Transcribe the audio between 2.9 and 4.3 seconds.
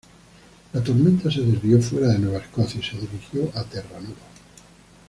dirigió a Terranova.